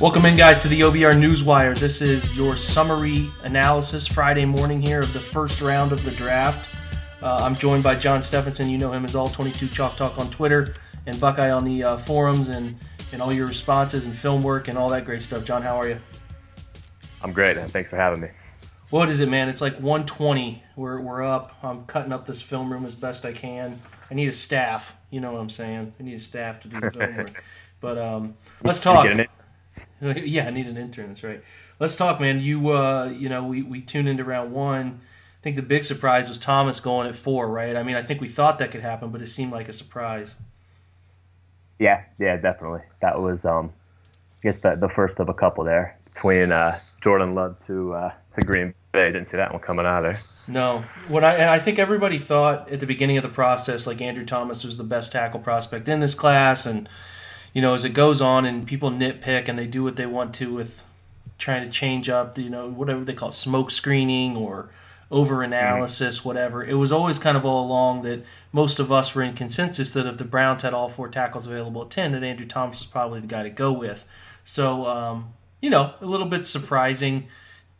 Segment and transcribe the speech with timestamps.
[0.00, 1.78] Welcome in, guys, to the OBR Newswire.
[1.78, 6.70] This is your summary analysis Friday morning here of the first round of the draft.
[7.20, 8.70] Uh, I'm joined by John Stephenson.
[8.70, 12.48] You know him as All22 Chalk Talk on Twitter and Buckeye on the uh, forums
[12.48, 12.78] and,
[13.12, 15.44] and all your responses and film work and all that great stuff.
[15.44, 16.00] John, how are you?
[17.20, 18.28] I'm great, and thanks for having me.
[18.88, 19.50] What is it, man?
[19.50, 20.62] It's like 120.
[20.76, 21.58] We're, we're up.
[21.62, 23.82] I'm cutting up this film room as best I can.
[24.10, 24.96] I need a staff.
[25.10, 25.92] You know what I'm saying?
[26.00, 27.44] I need a staff to do the film work.
[27.82, 29.06] But um, let's talk.
[30.24, 31.08] yeah, I need an intern.
[31.08, 31.42] That's right.
[31.78, 32.40] Let's talk, man.
[32.40, 35.00] You, uh, you know, we, we tuned into round one.
[35.40, 37.76] I think the big surprise was Thomas going at four, right?
[37.76, 40.34] I mean, I think we thought that could happen, but it seemed like a surprise.
[41.78, 42.82] Yeah, yeah, definitely.
[43.00, 43.72] That was, um,
[44.42, 48.12] I guess, the, the first of a couple there between uh, Jordan Love to uh,
[48.34, 49.12] to Green Bay.
[49.12, 50.18] Didn't see that one coming either.
[50.46, 54.00] No, what I and I think everybody thought at the beginning of the process, like
[54.02, 56.88] Andrew Thomas was the best tackle prospect in this class, and
[57.52, 60.34] you know, as it goes on and people nitpick and they do what they want
[60.36, 60.84] to with
[61.38, 64.70] trying to change up, you know, whatever they call it, smoke screening or
[65.10, 66.28] over analysis, mm-hmm.
[66.28, 66.64] whatever.
[66.64, 70.06] It was always kind of all along that most of us were in consensus that
[70.06, 73.20] if the Browns had all four tackles available at 10, that Andrew Thomas was probably
[73.20, 74.06] the guy to go with.
[74.44, 77.26] So, um, you know, a little bit surprising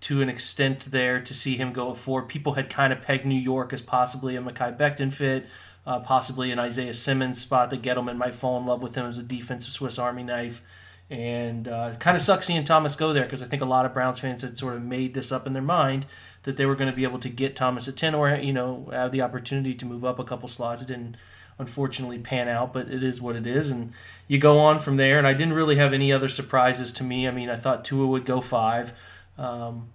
[0.00, 2.22] to an extent there to see him go at four.
[2.22, 5.46] People had kind of pegged New York as possibly a Mekhi Becton fit
[5.86, 9.18] uh, possibly an Isaiah Simmons spot that Gettleman might fall in love with him as
[9.18, 10.62] a defensive Swiss Army knife.
[11.08, 13.92] And uh, kind of sucks seeing Thomas go there because I think a lot of
[13.92, 16.06] Browns fans had sort of made this up in their mind
[16.44, 18.88] that they were going to be able to get Thomas at 10 or, you know,
[18.92, 20.82] have the opportunity to move up a couple slots.
[20.82, 21.16] It didn't
[21.58, 23.70] unfortunately pan out, but it is what it is.
[23.70, 23.92] And
[24.28, 25.18] you go on from there.
[25.18, 27.26] And I didn't really have any other surprises to me.
[27.26, 28.92] I mean, I thought Tua would go five.
[29.36, 29.88] Um,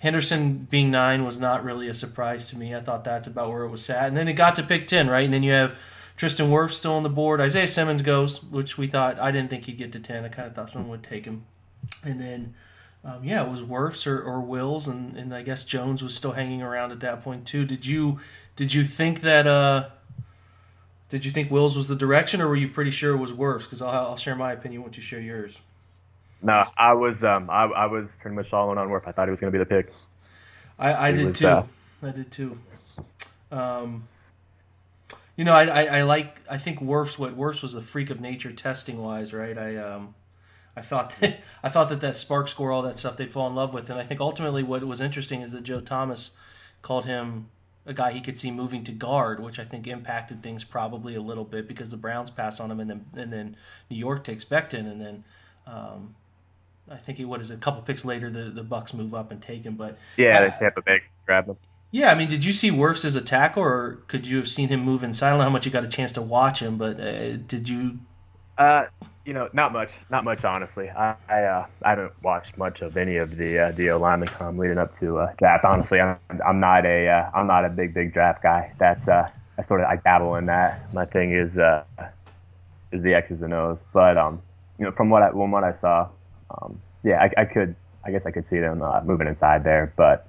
[0.00, 2.74] Henderson being nine was not really a surprise to me.
[2.74, 4.08] I thought that's about where it was at.
[4.08, 5.26] And then it got to pick 10, right?
[5.26, 5.76] And then you have
[6.16, 7.38] Tristan Wirfs still on the board.
[7.38, 10.24] Isaiah Simmons goes, which we thought, I didn't think he'd get to 10.
[10.24, 11.44] I kind of thought someone would take him.
[12.02, 12.54] And then,
[13.04, 16.32] um, yeah, it was Wirfs or, or Wills, and, and I guess Jones was still
[16.32, 17.66] hanging around at that point too.
[17.66, 18.20] Did you
[18.56, 19.88] did you think that uh,
[21.08, 23.64] did you think Wills was the direction, or were you pretty sure it was Wirfs?
[23.64, 25.60] Because I'll, I'll share my opinion once you share yours.
[26.42, 29.06] No, I was um I, I was pretty much all in on Wirf.
[29.06, 29.92] I thought he was going to be the pick.
[30.78, 31.48] I, I did was, too.
[31.48, 31.66] Uh,
[32.02, 32.58] I did too.
[33.52, 34.08] Um,
[35.36, 36.40] you know, I, I, I, like.
[36.50, 37.18] I think Wirfs.
[37.18, 39.56] What Wirfs was a freak of nature testing wise, right?
[39.56, 40.14] I um,
[40.76, 43.54] I thought that, I thought that that SPARQ score, all that stuff, they'd fall in
[43.54, 46.32] love with, and I think ultimately what was interesting is that Joe Thomas
[46.82, 47.50] called him
[47.86, 51.22] a guy he could see moving to guard, which I think impacted things probably a
[51.22, 53.56] little bit because the Browns pass on him, and then and then
[53.90, 55.24] New York takes Becton, and then
[55.66, 56.14] um,
[56.88, 59.30] I think he what is it, a couple picks later the the Bucks move up
[59.30, 59.74] and take him.
[59.74, 61.56] But yeah, uh, Tampa Bay grab him.
[61.92, 64.68] Yeah, I mean, did you see Wirfs as a tackle, or could you have seen
[64.68, 65.28] him move inside?
[65.28, 67.68] I don't know how much you got a chance to watch him, but uh, did
[67.68, 67.98] you?
[68.56, 68.84] Uh,
[69.24, 70.88] you know, not much, not much, honestly.
[70.90, 74.56] I I, uh, I haven't watched much of any of the uh, the lineman come
[74.56, 75.64] leading up to uh, draft.
[75.64, 78.72] Honestly, I'm I'm not a uh, I'm not a big big draft guy.
[78.78, 80.92] That's uh, I sort of I dabble in that.
[80.94, 81.84] My thing is uh,
[82.92, 83.82] is the X's and O's.
[83.92, 84.42] But um,
[84.78, 86.08] you know, from what I from what I saw,
[86.50, 87.74] um, yeah, I, I, could.
[88.04, 90.26] I guess I could see them uh, moving inside there, but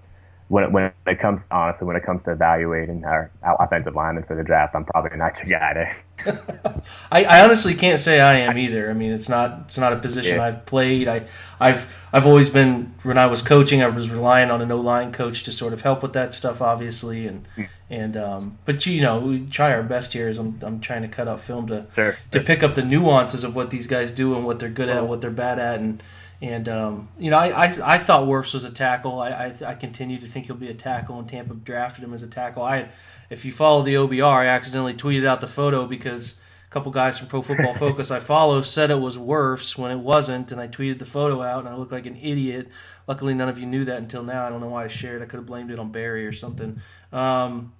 [0.51, 4.35] when it, when it comes honestly when it comes to evaluating our offensive linemen for
[4.35, 6.83] the draft, I'm probably not your guy there.
[7.11, 8.89] I, I, honestly can't say I am either.
[8.89, 10.43] I mean, it's not it's not a position yeah.
[10.43, 11.07] I've played.
[11.07, 11.25] I
[11.57, 15.13] I've I've always been when I was coaching, I was relying on an O line
[15.13, 17.69] coach to sort of help with that stuff, obviously, and mm.
[17.89, 20.27] and um, but you know we try our best here.
[20.27, 22.17] As I'm I'm trying to cut out film to sure.
[22.31, 24.97] to pick up the nuances of what these guys do and what they're good at,
[24.97, 26.03] and what they're bad at, and
[26.41, 29.19] and um, you know, I, I, I thought Wirfs was a tackle.
[29.19, 32.23] I, I, I continue to think he'll be a tackle, and Tampa drafted him as
[32.23, 32.63] a tackle.
[32.63, 32.89] I
[33.29, 37.19] if you follow the OBR, I accidentally tweeted out the photo because a couple guys
[37.19, 40.67] from Pro Football Focus I follow said it was Wirfs when it wasn't, and I
[40.67, 42.69] tweeted the photo out, and I looked like an idiot.
[43.07, 44.45] Luckily, none of you knew that until now.
[44.45, 45.21] I don't know why I shared.
[45.21, 46.81] I could have blamed it on Barry or something.
[47.11, 47.73] Um,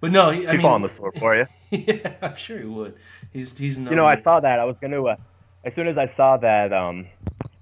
[0.00, 1.46] but no, I mean, on the floor for you.
[1.70, 2.96] yeah, I'm sure he would.
[3.32, 3.90] He's he's no.
[3.90, 4.58] You know, I saw that.
[4.58, 5.04] I was gonna.
[5.04, 5.16] Uh,
[5.64, 7.06] as soon as I saw that um,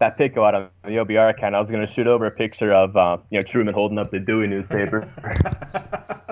[0.00, 2.72] that pic out on the OBR account, I was going to shoot over a picture
[2.72, 5.08] of uh, you know Truman holding up the Dewey newspaper.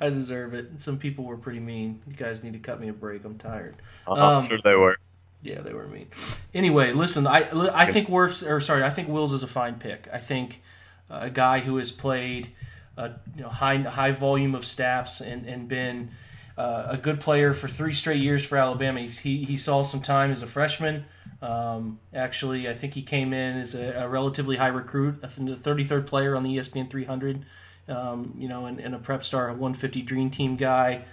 [0.00, 0.80] I deserve it.
[0.80, 2.00] Some people were pretty mean.
[2.08, 3.24] You guys need to cut me a break.
[3.24, 3.76] I'm tired.
[4.06, 4.96] Uh, I'm um, sure they were.
[5.42, 6.08] Yeah, they were mean.
[6.52, 10.08] Anyway, listen, I I think Wirfs or sorry, I think Wills is a fine pick.
[10.12, 10.62] I think
[11.10, 12.48] uh, a guy who has played
[12.96, 16.10] a you know, high high volume of snaps and and been
[16.56, 19.00] uh, a good player for three straight years for Alabama.
[19.00, 21.04] He's, he he saw some time as a freshman.
[21.40, 26.06] Um, actually, I think he came in as a, a relatively high recruit, the 33rd
[26.06, 27.44] player on the ESPN 300.
[27.88, 31.04] Um, you know, and, and, a prep star, a 150 Dream Team guy.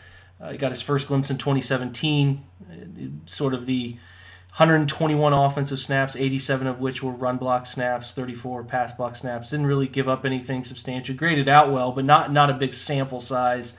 [0.41, 2.73] Uh, he got his first glimpse in 2017, uh,
[3.25, 3.91] sort of the
[4.57, 9.51] 121 offensive snaps, 87 of which were run block snaps, 34 pass block snaps.
[9.51, 11.15] Didn't really give up anything substantial.
[11.15, 13.77] Graded out well, but not not a big sample size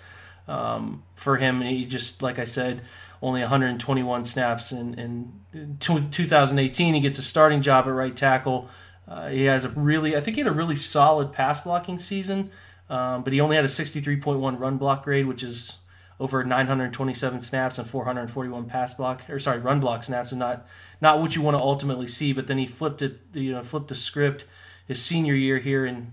[0.49, 1.60] um, for him.
[1.60, 2.82] He just, like I said,
[3.22, 4.72] only 121 snaps.
[4.72, 8.68] And in, in 2018, he gets a starting job at right tackle.
[9.08, 12.50] Uh, he has a really, I think he had a really solid pass blocking season,
[12.90, 15.76] um, but he only had a 63.1 run block grade, which is
[16.18, 20.66] over 927 snaps and 441 pass block or sorry run block snaps and not
[21.00, 23.88] not what you want to ultimately see but then he flipped it you know flipped
[23.88, 24.46] the script
[24.86, 26.12] his senior year here and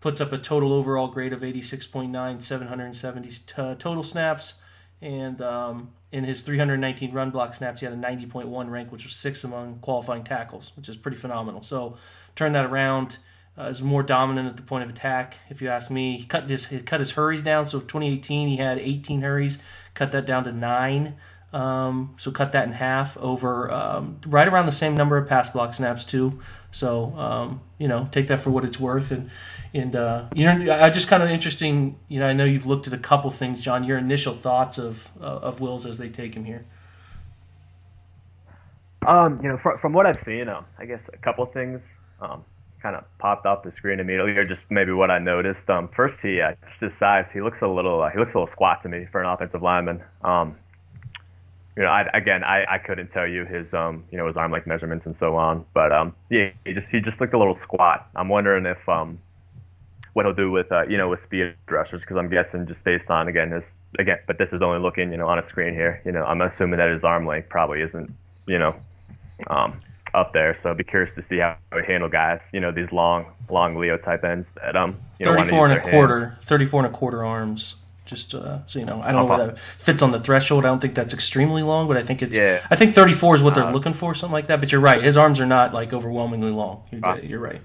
[0.00, 3.44] puts up a total overall grade of 86.9 770 t-
[3.78, 4.54] total snaps
[5.00, 9.14] and um, in his 319 run block snaps he had a 90.1 rank which was
[9.14, 11.96] sixth among qualifying tackles which is pretty phenomenal so
[12.36, 13.18] turn that around
[13.58, 15.38] uh, is more dominant at the point of attack.
[15.48, 17.66] If you ask me, he cut his he cut his hurries down.
[17.66, 19.62] So 2018 he had 18 hurries,
[19.94, 21.14] cut that down to nine.
[21.54, 25.50] Um, so cut that in half over um, right around the same number of pass
[25.50, 26.40] block snaps too.
[26.72, 29.12] So um, you know, take that for what it's worth.
[29.12, 29.30] And
[29.72, 31.96] and uh, you know, I just kind of interesting.
[32.08, 33.84] You know, I know you've looked at a couple things, John.
[33.84, 36.66] Your initial thoughts of uh, of Wills as they take him here.
[39.06, 41.86] Um, you know, from, from what I've seen, um, I guess a couple things.
[42.20, 42.44] Um,
[42.82, 45.70] kind of popped off the screen immediately, or just maybe what I noticed.
[45.70, 47.30] Um, first, he uh, just his size.
[47.32, 49.62] He looks a little uh, he looks a little squat to me for an offensive
[49.62, 50.02] lineman.
[50.22, 50.56] Um,
[51.76, 54.52] you know, I, again, I, I couldn't tell you his um, you know, his arm
[54.52, 57.56] length measurements and so on, but um, yeah, he just he just looked a little
[57.56, 58.08] squat.
[58.14, 59.18] I'm wondering if um,
[60.12, 63.10] what he'll do with uh, you know, with speed rushers, because I'm guessing just based
[63.10, 66.00] on again this again, but this is only looking you know on a screen here.
[66.04, 68.14] You know, I'm assuming that his arm length probably isn't
[68.46, 68.76] you know,
[69.48, 69.78] um,
[70.12, 70.56] up there.
[70.56, 72.42] So I'd be curious to see how we handle guys.
[72.52, 74.96] You know, these long, long Leo type ends that um.
[75.18, 76.44] You know, 34 and a quarter, hands.
[76.44, 77.76] 34 and a quarter arms.
[78.06, 80.66] Just uh, so you know, I don't know where that fits on the threshold.
[80.66, 82.36] I don't think that's extremely long, but I think it's.
[82.36, 82.64] Yeah.
[82.70, 84.60] I think 34 is what they're uh, looking for, something like that.
[84.60, 86.82] But you're right, his arms are not like overwhelmingly long.
[86.90, 87.62] You're, uh, you're right.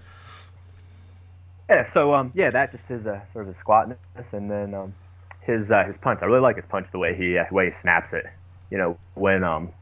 [1.70, 1.86] Yeah.
[1.88, 3.98] So um, yeah, that just his uh, sort of his squatness,
[4.32, 4.94] and then um,
[5.42, 6.22] his uh, his punch.
[6.22, 8.26] I really like his punch, the way he uh, way he snaps it.
[8.72, 9.74] You know, when um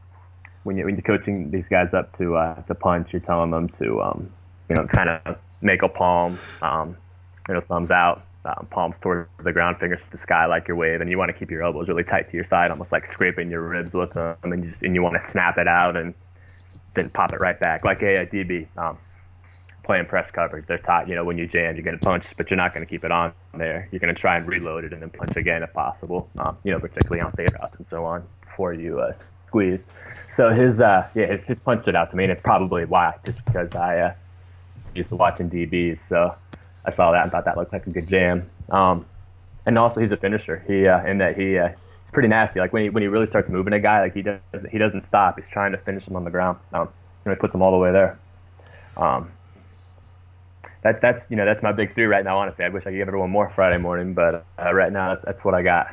[0.64, 3.68] when you when you're coaching these guys up to uh, to punch, you're telling them
[3.78, 4.30] to um,
[4.68, 6.96] you know kind of make a palm, um,
[7.48, 10.76] you know, thumbs out, um, palms towards the ground, fingers to the sky like your
[10.76, 13.06] wave, and You want to keep your elbows really tight to your side, almost like
[13.06, 15.96] scraping your ribs with them, and you just and you want to snap it out
[15.96, 16.14] and
[16.94, 18.66] then pop it right back like a, DB.
[18.76, 18.98] Um,
[19.84, 22.50] playing press coverage, they're taught, you know, when you jam, you're going to punch, but
[22.50, 23.88] you're not going to keep it on there.
[23.90, 26.70] You're going to try and reload it and then punch again if possible, um, you
[26.70, 29.14] know, particularly on fade routes and so on before you uh,
[29.46, 29.86] squeeze.
[30.28, 33.14] So his uh, yeah his, his punch stood out to me, and it's probably why
[33.24, 34.14] just because I uh,
[34.94, 36.34] used to watching DBs, so
[36.88, 38.50] I saw that and thought that looked like a good jam.
[38.70, 39.06] Um,
[39.66, 40.64] and also he's a finisher.
[40.66, 42.60] He uh, in that he uh, he's pretty nasty.
[42.60, 44.40] Like when he when he really starts moving a guy, like he does
[44.72, 45.36] he doesn't stop.
[45.36, 46.58] He's trying to finish him on the ground.
[46.72, 46.88] Um,
[47.24, 48.18] you know, he puts him all the way there.
[48.96, 49.30] Um,
[50.82, 52.38] that that's you know that's my big three right now.
[52.38, 55.44] Honestly, I wish I could give everyone more Friday morning, but uh, right now that's
[55.44, 55.88] what I got.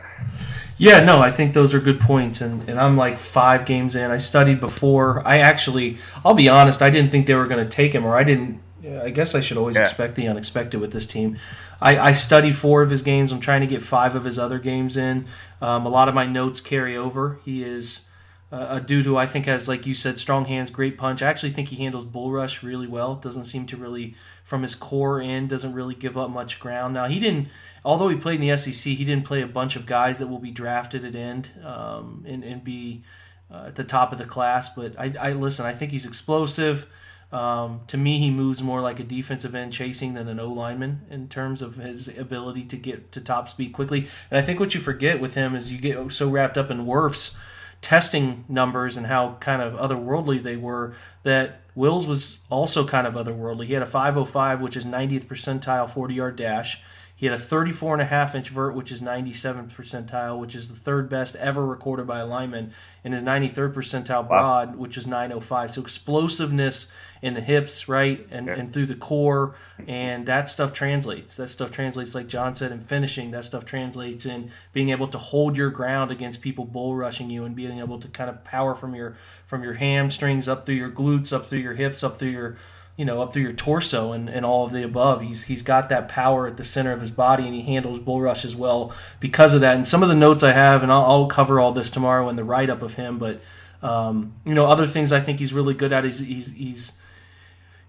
[0.78, 4.12] Yeah, no, I think those are good points, and, and I'm like five games in.
[4.12, 5.26] I studied before.
[5.26, 8.16] I actually, I'll be honest, I didn't think they were going to take him, or
[8.16, 8.62] I didn't.
[9.04, 9.84] I guess I should always yeah.
[9.84, 11.38] expect the unexpected with this team.
[11.82, 13.32] I, I, studied four of his games.
[13.32, 15.26] I'm trying to get five of his other games in.
[15.62, 17.40] Um, a lot of my notes carry over.
[17.44, 18.10] He is
[18.52, 21.22] uh, a dude who I think has, like you said, strong hands, great punch.
[21.22, 23.16] I actually think he handles bull rush really well.
[23.16, 26.94] Doesn't seem to really, from his core end, doesn't really give up much ground.
[26.94, 27.48] Now he didn't
[27.86, 30.40] although he played in the SEC, he didn't play a bunch of guys that will
[30.40, 33.04] be drafted at end um, and, and be
[33.50, 34.68] uh, at the top of the class.
[34.70, 35.66] But I, I listen.
[35.66, 36.88] I think he's explosive.
[37.32, 41.02] Um, to me, he moves more like a defensive end chasing than an O lineman
[41.10, 44.08] in terms of his ability to get to top speed quickly.
[44.32, 46.86] And I think what you forget with him is you get so wrapped up in
[46.86, 47.38] Wirfs
[47.82, 53.14] testing numbers and how kind of otherworldly they were that Wills was also kind of
[53.14, 53.66] otherworldly.
[53.68, 56.82] He had a 505, which is 90th percentile 40 yard dash.
[57.18, 60.68] He had a 34 and a half inch vert, which is 97th percentile, which is
[60.68, 62.74] the third best ever recorded by a lineman,
[63.06, 64.76] and his 93rd percentile broad, wow.
[64.76, 65.72] which is 905.
[65.72, 66.92] So explosiveness
[67.22, 68.56] in the hips, right, and, yeah.
[68.56, 69.56] and through the core,
[69.88, 71.38] and that stuff translates.
[71.38, 73.32] That stuff translates, like John said, in finishing.
[73.32, 77.46] That stuff translates in being able to hold your ground against people bull rushing you,
[77.46, 79.16] and being able to kind of power from your
[79.48, 82.58] from your hamstrings up through your glutes, up through your hips, up through your
[82.98, 85.22] you know, up through your torso and, and all of the above.
[85.22, 88.22] He's he's got that power at the center of his body, and he handles bull
[88.22, 89.76] rush as well because of that.
[89.76, 92.36] And some of the notes I have, and I'll, I'll cover all this tomorrow in
[92.36, 93.18] the write up of him.
[93.18, 93.42] But
[93.82, 96.04] um, you know, other things I think he's really good at.
[96.04, 97.02] He's he's, he's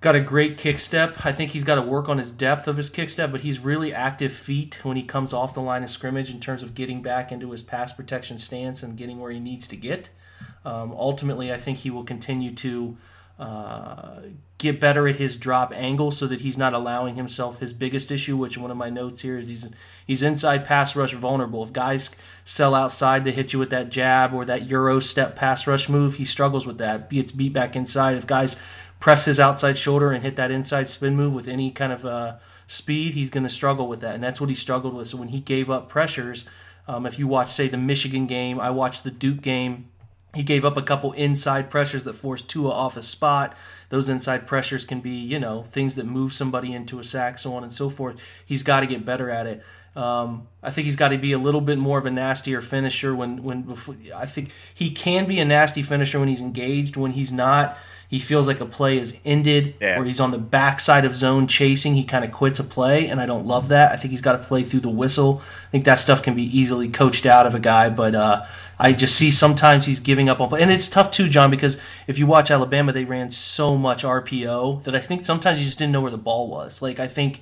[0.01, 1.25] got a great kick step.
[1.25, 3.61] I think he's got to work on his depth of his kick step, but he's
[3.61, 7.01] really active feet when he comes off the line of scrimmage in terms of getting
[7.01, 10.11] back into his pass protection stance and getting where he needs to get.
[10.65, 12.97] Um, ultimately, I think he will continue to
[13.39, 14.21] uh,
[14.59, 18.37] get better at his drop angle so that he's not allowing himself his biggest issue,
[18.37, 19.71] which one of my notes here is he's
[20.07, 21.63] he's inside pass rush vulnerable.
[21.63, 25.67] If guys sell outside to hit you with that jab or that euro step pass
[25.67, 27.11] rush move, he struggles with that.
[27.11, 28.17] Gets beat back inside.
[28.17, 28.61] If guys
[29.01, 32.37] press his outside shoulder and hit that inside spin move with any kind of uh,
[32.67, 35.09] speed, he's going to struggle with that, and that's what he struggled with.
[35.09, 36.47] So when he gave up pressures,
[36.89, 39.91] um, if you watch say the Michigan game, I watched the Duke game
[40.37, 43.57] he gave up a couple inside pressures that forced Tua off his spot.
[43.89, 47.55] Those inside pressures can be, you know, things that move somebody into a sack, so
[47.55, 48.21] on and so forth.
[48.45, 49.63] He's got to get better at it.
[49.97, 53.17] Um, I think he's got to be a little bit more of a nastier finisher
[53.17, 56.97] when when before, I think he can be a nasty finisher when he's engaged.
[56.97, 59.99] When he's not, he feels like a play is ended yeah.
[59.99, 61.95] or he's on the backside of zone chasing.
[61.95, 63.91] He kind of quits a play, and I don't love that.
[63.91, 65.41] I think he's got to play through the whistle.
[65.69, 68.45] I think that stuff can be easily coached out of a guy, but uh,
[68.79, 70.61] I just see sometimes he's giving up on play.
[70.61, 74.85] And it's tough too, John, because if you watch Alabama, they ran so much RPO
[74.85, 76.83] that I think sometimes you just didn't know where the ball was.
[76.83, 77.41] Like, I think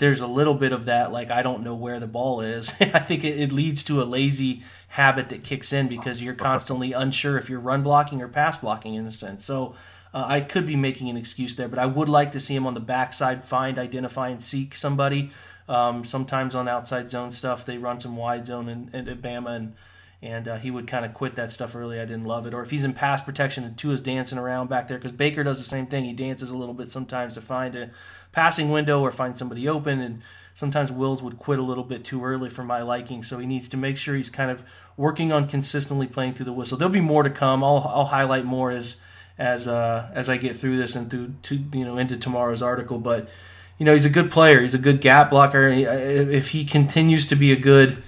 [0.00, 2.72] there's a little bit of that, like, I don't know where the ball is.
[2.80, 6.92] I think it, it leads to a lazy habit that kicks in because you're constantly
[6.92, 9.44] unsure if you're run blocking or pass blocking in a sense.
[9.44, 9.74] So,
[10.12, 12.66] uh, I could be making an excuse there, but I would like to see him
[12.66, 15.30] on the backside find, identify, and seek somebody.
[15.68, 19.50] Um, sometimes on outside zone stuff, they run some wide zone in, in, in Bama,
[19.50, 19.74] and
[20.22, 21.98] and uh, he would kind of quit that stuff early.
[21.98, 22.52] I didn't love it.
[22.52, 25.58] Or if he's in pass protection and Tua's dancing around back there, because Baker does
[25.58, 26.04] the same thing.
[26.04, 27.90] He dances a little bit sometimes to find a
[28.32, 30.22] passing window or find somebody open, and
[30.54, 33.22] sometimes Wills would quit a little bit too early for my liking.
[33.22, 34.62] So he needs to make sure he's kind of
[34.96, 36.76] working on consistently playing through the whistle.
[36.76, 37.64] There'll be more to come.
[37.64, 39.00] I'll, I'll highlight more as
[39.38, 42.98] as uh, as I get through this and through to you know into tomorrow's article.
[42.98, 43.30] But
[43.78, 44.60] you know he's a good player.
[44.60, 45.66] He's a good gap blocker.
[45.66, 48.02] If he continues to be a good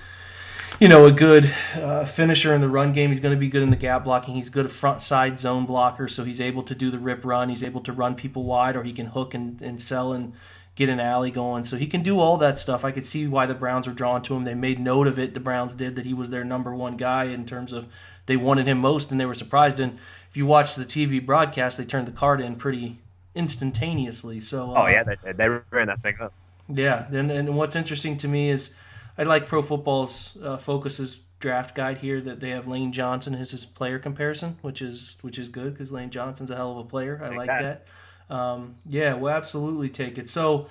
[0.82, 3.62] you know a good uh, finisher in the run game, he's going to be good
[3.62, 4.34] in the gap blocking.
[4.34, 7.50] He's good a front side zone blocker, so he's able to do the rip run.
[7.50, 10.32] He's able to run people wide, or he can hook and, and sell and
[10.74, 11.62] get an alley going.
[11.62, 12.84] So he can do all that stuff.
[12.84, 14.42] I could see why the Browns were drawn to him.
[14.42, 15.34] They made note of it.
[15.34, 17.86] The Browns did that he was their number one guy in terms of
[18.26, 19.78] they wanted him most, and they were surprised.
[19.78, 22.98] And if you watch the TV broadcast, they turned the card in pretty
[23.36, 24.40] instantaneously.
[24.40, 26.32] So uh, oh yeah, they, they ran that thing up.
[26.68, 28.74] Yeah, and and what's interesting to me is
[29.16, 33.50] I like Pro Football's uh, focuses draft guide here that they have Lane Johnson as
[33.50, 36.84] his player comparison, which is which is good because Lane Johnson's a hell of a
[36.84, 37.20] player.
[37.22, 37.86] I like that.
[38.30, 40.28] Um, yeah, we'll absolutely take it.
[40.28, 40.68] So,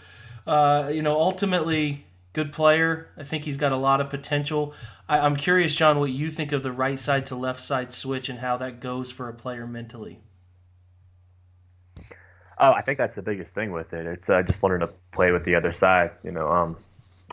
[0.47, 3.09] uh, you know, ultimately, good player.
[3.17, 4.73] I think he's got a lot of potential.
[5.07, 8.29] I, I'm curious, John, what you think of the right side to left side switch
[8.29, 10.19] and how that goes for a player mentally.
[12.57, 14.05] Oh, I think that's the biggest thing with it.
[14.05, 16.11] It's uh, just learning to play with the other side.
[16.23, 16.77] You know, um,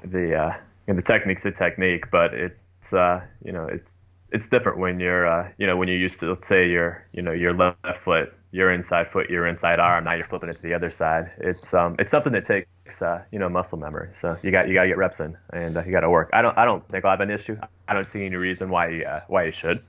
[0.03, 0.57] the uh,
[0.89, 3.97] and the technique's a technique, but it's uh, you know it's
[4.33, 7.23] it's different when you're uh, you know when you're used to let's say your you
[7.23, 10.05] know your left foot, your inside foot, your inside arm.
[10.05, 11.31] Now you're flipping it to the other side.
[11.39, 14.09] It's um it's something that takes uh, you know muscle memory.
[14.21, 16.31] So you got you got to get reps in, and uh, you got to work.
[16.33, 17.57] I don't I don't think I'll have an issue.
[17.87, 19.83] I don't see any reason why you, uh, why you should.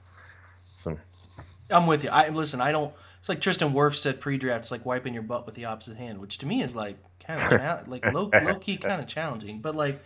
[0.83, 0.97] So.
[1.71, 2.09] I'm with you.
[2.09, 2.61] I listen.
[2.61, 2.93] I don't.
[3.19, 4.61] It's like Tristan Wirfs said pre-draft.
[4.61, 7.61] It's like wiping your butt with the opposite hand, which to me is like kind
[7.61, 9.59] of like low low key kind of challenging.
[9.59, 10.01] But like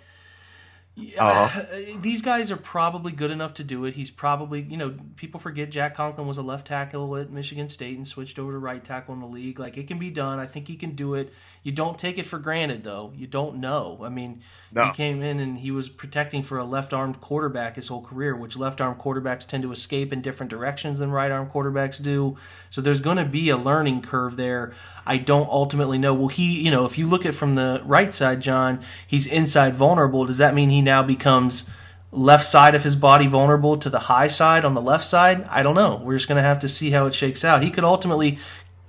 [0.96, 1.66] uh-huh.
[2.02, 3.96] These guys are probably good enough to do it.
[3.96, 7.98] He's probably, you know, people forget Jack Conklin was a left tackle at Michigan State
[7.98, 9.58] and switched over to right tackle in the league.
[9.58, 10.40] Like it can be done.
[10.40, 11.34] I think he can do it.
[11.64, 13.14] You don't take it for granted, though.
[13.16, 14.02] You don't know.
[14.04, 14.86] I mean, no.
[14.86, 18.58] he came in and he was protecting for a left-armed quarterback his whole career, which
[18.58, 22.36] left-arm quarterbacks tend to escape in different directions than right-arm quarterbacks do.
[22.70, 24.74] So there's going to be a learning curve there.
[25.06, 26.14] I don't ultimately know.
[26.14, 29.76] Well, he, you know, if you look at from the right side, John, he's inside
[29.76, 30.26] vulnerable.
[30.26, 31.70] Does that mean he now becomes
[32.12, 35.48] left side of his body vulnerable to the high side on the left side?
[35.50, 36.02] I don't know.
[36.04, 37.64] We're just going to have to see how it shakes out.
[37.64, 38.38] He could ultimately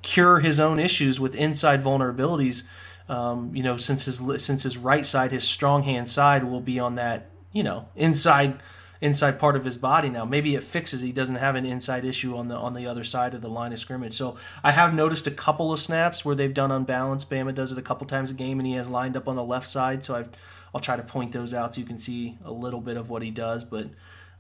[0.03, 2.65] cure his own issues with inside vulnerabilities
[3.07, 6.81] Um, you know, since his since his right side, his strong hand side will be
[6.81, 8.59] on that you know inside
[9.01, 10.25] inside part of his body now.
[10.25, 13.35] Maybe it fixes he doesn't have an inside issue on the on the other side
[13.35, 14.15] of the line of scrimmage.
[14.15, 17.29] So I have noticed a couple of snaps where they've done unbalanced.
[17.29, 19.45] Bama does it a couple times a game, and he has lined up on the
[19.45, 20.03] left side.
[20.03, 20.31] So I've,
[20.75, 23.23] I'll try to point those out so you can see a little bit of what
[23.23, 23.65] he does.
[23.65, 23.89] But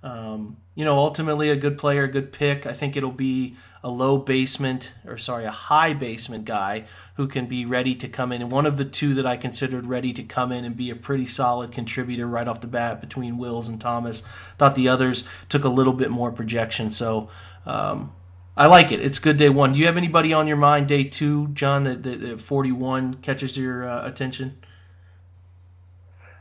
[0.04, 2.66] um, you know, ultimately a good player, a good pick.
[2.66, 7.46] I think it'll be a low basement, or sorry, a high basement guy who can
[7.46, 8.42] be ready to come in.
[8.42, 10.94] And one of the two that I considered ready to come in and be a
[10.94, 14.20] pretty solid contributor right off the bat between Wills and Thomas.
[14.58, 16.90] Thought the others took a little bit more projection.
[16.90, 17.30] So
[17.64, 18.12] um,
[18.58, 19.00] I like it.
[19.00, 19.72] It's good day one.
[19.72, 23.56] Do you have anybody on your mind day two, John, that, that, that 41 catches
[23.56, 24.58] your uh, attention?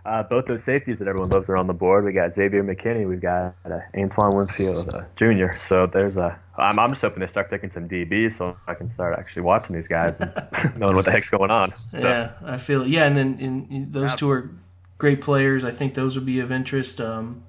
[0.05, 2.03] Uh, both those safeties that everyone loves are on the board.
[2.03, 3.07] We got Xavier McKinney.
[3.07, 5.57] We've got uh, Antoine Winfield uh, Jr.
[5.69, 6.38] So there's a.
[6.57, 9.75] I'm, I'm just hoping they start picking some DBs so I can start actually watching
[9.75, 10.33] these guys and
[10.77, 11.74] knowing what the heck's going on.
[11.95, 12.01] So.
[12.01, 12.89] Yeah, I feel it.
[12.89, 14.17] Yeah, and then in, in those yeah.
[14.17, 14.51] two are
[14.98, 15.63] great players.
[15.63, 17.00] I think those would be of interest.
[17.00, 17.43] Um,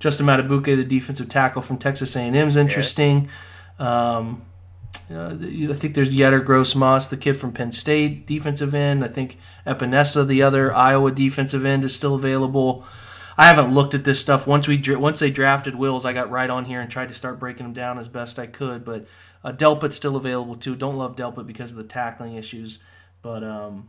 [0.00, 3.28] Justin Madubuike, the defensive tackle from Texas A&M, is interesting.
[3.78, 4.16] Yeah.
[4.16, 4.44] Um,
[5.10, 9.04] uh, I think there's Yetur Gross-Matos, the kid from Penn State, defensive end.
[9.04, 12.84] I think Epenesa, the other Iowa defensive end, is still available.
[13.36, 14.46] I haven't looked at this stuff.
[14.46, 17.38] Once we once they drafted Wills, I got right on here and tried to start
[17.38, 18.84] breaking them down as best I could.
[18.84, 19.06] But
[19.42, 20.76] uh, Delpit's still available too.
[20.76, 22.78] Don't love Delpit because of the tackling issues,
[23.22, 23.88] but um,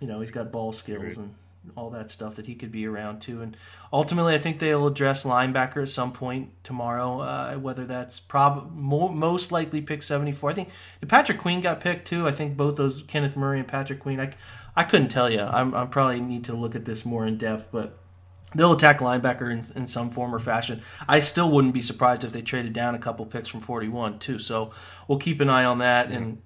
[0.00, 1.34] you know he's got ball skills and
[1.76, 3.40] all that stuff that he could be around too.
[3.40, 3.56] And
[3.92, 7.20] ultimately, I think they'll address linebacker at some point tomorrow.
[7.20, 10.50] Uh, whether that's prob most likely pick seventy four.
[10.50, 10.70] I think
[11.08, 12.26] Patrick Queen got picked too.
[12.26, 14.20] I think both those Kenneth Murray and Patrick Queen.
[14.20, 14.32] I,
[14.74, 15.40] I couldn't tell you.
[15.40, 17.98] I'm I probably need to look at this more in depth, but.
[18.54, 20.82] They'll attack linebacker in, in some form or fashion.
[21.08, 24.38] I still wouldn't be surprised if they traded down a couple picks from 41 too.
[24.38, 24.72] So
[25.08, 26.10] we'll keep an eye on that.
[26.10, 26.42] And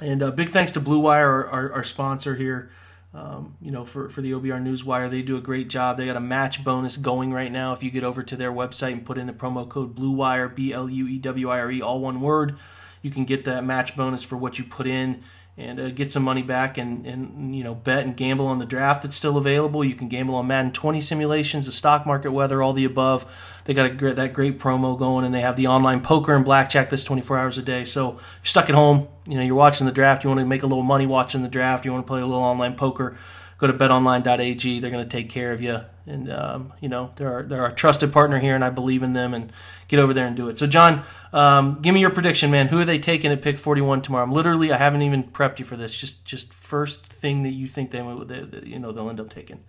[0.00, 2.70] and uh, big thanks to Blue Wire, our, our, our sponsor here
[3.14, 5.10] um, you know, for, for the OBR Newswire.
[5.10, 5.96] They do a great job.
[5.96, 7.72] They got a match bonus going right now.
[7.72, 10.72] If you get over to their website and put in the promo code BlueWire, B
[10.72, 12.56] L U E W I R E, all one word,
[13.02, 15.22] you can get that match bonus for what you put in
[15.58, 18.64] and uh, get some money back and, and you know bet and gamble on the
[18.64, 19.84] draft that's still available.
[19.84, 23.60] You can gamble on Madden 20 simulations, the stock market, weather, all the above.
[23.64, 26.44] They got a great, that great promo going, and they have the online poker and
[26.44, 27.84] blackjack that's 24 hours a day.
[27.84, 30.22] So you're stuck at home, you know, you're watching the draft.
[30.22, 31.84] You want to make a little money watching the draft.
[31.84, 33.16] You want to play a little online poker.
[33.58, 34.80] Go to betonline.ag.
[34.80, 38.12] They're going to take care of you and um, you know they're they're a trusted
[38.12, 39.34] partner here, and I believe in them.
[39.34, 39.52] And
[39.88, 40.58] get over there and do it.
[40.58, 42.68] So, John, um, give me your prediction, man.
[42.68, 44.24] Who are they taking at pick forty one tomorrow?
[44.24, 45.96] I'm literally, I haven't even prepped you for this.
[45.96, 49.30] Just just first thing that you think they, they, they you know they'll end up
[49.30, 49.64] taking.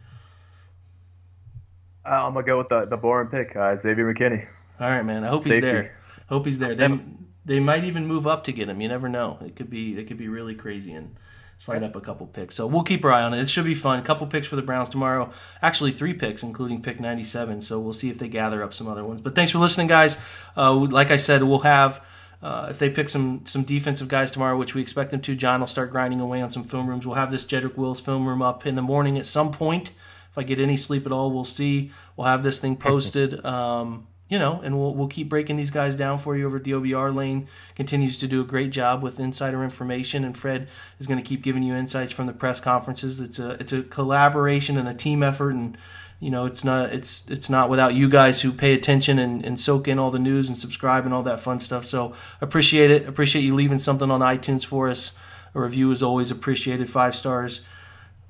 [2.06, 4.48] Uh, I'm gonna go with the the boring pick, uh, Xavier McKinney.
[4.80, 5.24] All right, man.
[5.24, 5.56] I hope Safety.
[5.56, 5.98] he's there.
[6.28, 6.76] Hope he's there.
[6.76, 7.00] They
[7.46, 8.80] they might even move up to get him.
[8.82, 9.40] You never know.
[9.42, 11.16] It could be it could be really crazy and
[11.60, 12.56] slide up a couple picks.
[12.56, 13.42] So we'll keep our eye on it.
[13.42, 14.02] It should be fun.
[14.02, 15.30] Couple picks for the Browns tomorrow.
[15.62, 17.62] Actually, three picks, including pick 97.
[17.62, 19.22] So we'll see if they gather up some other ones.
[19.22, 20.18] But thanks for listening, guys.
[20.58, 22.04] Uh, like I said, we'll have.
[22.42, 25.60] Uh, if they pick some some defensive guys tomorrow, which we expect them to, John
[25.60, 27.06] will start grinding away on some film rooms.
[27.06, 29.92] We'll have this Jedrick Wills film room up in the morning at some point.
[30.32, 31.92] If I get any sleep at all, we'll see.
[32.16, 33.44] We'll have this thing posted.
[33.46, 36.64] Um, you know, and we'll we'll keep breaking these guys down for you over at
[36.64, 37.48] the OBR lane.
[37.76, 40.68] Continues to do a great job with insider information, and Fred
[41.00, 43.20] is going to keep giving you insights from the press conferences.
[43.20, 45.76] It's a it's a collaboration and a team effort, and
[46.20, 49.60] you know it's not it's it's not without you guys who pay attention and, and
[49.60, 51.84] soak in all the news and subscribe and all that fun stuff.
[51.84, 53.08] So appreciate it.
[53.08, 55.18] Appreciate you leaving something on iTunes for us.
[55.56, 56.88] A review is always appreciated.
[56.88, 57.62] Five stars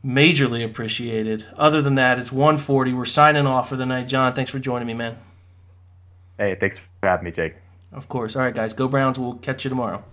[0.06, 1.46] majorly appreciated.
[1.58, 2.94] Other than that, it's 140.
[2.94, 4.08] We're signing off for the night.
[4.08, 5.18] John, thanks for joining me, man.
[6.40, 7.56] Hey, thanks for having me, Jake.
[7.92, 8.36] Of course.
[8.36, 8.74] All right, guys.
[8.74, 9.20] Go Browns.
[9.20, 10.04] We'll catch you tomorrow.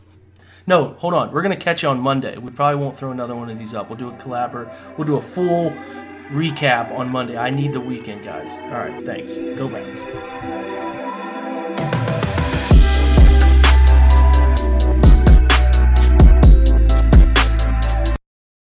[0.66, 1.30] No, hold on.
[1.30, 2.36] We're to catch you on Monday.
[2.36, 3.88] We probably won't throw another one of these up.
[3.88, 4.68] We'll do a collabor.
[4.98, 5.70] We'll do a full
[6.30, 7.38] recap on Monday.
[7.38, 8.58] I need the weekend, guys.
[8.58, 9.04] All right.
[9.04, 9.36] Thanks.
[9.36, 10.95] Go Browns.